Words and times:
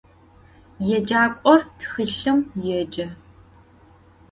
Yêcak'or 0.87 1.61
txılhım 1.77 2.39
yêce. 2.65 3.05